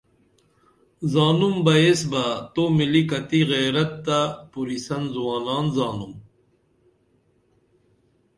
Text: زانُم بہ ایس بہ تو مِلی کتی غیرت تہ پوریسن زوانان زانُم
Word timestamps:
زانُم 1.11 1.55
بہ 1.65 1.73
ایس 1.81 2.01
بہ 2.11 2.23
تو 2.53 2.63
مِلی 2.75 3.03
کتی 3.09 3.41
غیرت 3.49 3.91
تہ 4.05 4.19
پوریسن 4.51 5.01
زوانان 5.13 5.65
زانُم 5.75 6.13